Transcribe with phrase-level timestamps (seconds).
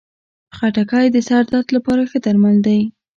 [0.57, 2.79] خټکی د سر درد لپاره ښه درمل دی.